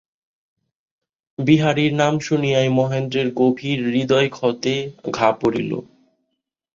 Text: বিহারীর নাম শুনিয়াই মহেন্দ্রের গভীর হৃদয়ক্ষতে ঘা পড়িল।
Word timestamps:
বিহারীর 1.39 1.93
নাম 1.93 2.13
শুনিয়াই 2.19 2.69
মহেন্দ্রের 2.69 3.27
গভীর 3.35 3.79
হৃদয়ক্ষতে 3.87 4.73
ঘা 5.13 5.29
পড়িল। 5.39 5.71